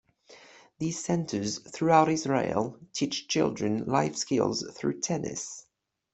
These 0.79 1.03
Centers 1.05 1.59
throughout 1.59 2.09
Israel 2.09 2.75
teach 2.91 3.27
children 3.27 3.85
life 3.85 4.15
skills 4.15 4.65
through 4.75 4.99
tennis. 5.01 5.67